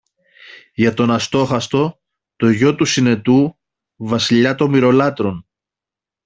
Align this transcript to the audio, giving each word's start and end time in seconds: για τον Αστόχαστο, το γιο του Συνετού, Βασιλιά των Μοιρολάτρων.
για 0.73 0.93
τον 0.93 1.11
Αστόχαστο, 1.11 2.01
το 2.35 2.49
γιο 2.49 2.75
του 2.75 2.85
Συνετού, 2.85 3.57
Βασιλιά 3.95 4.55
των 4.55 4.69
Μοιρολάτρων. 4.69 5.47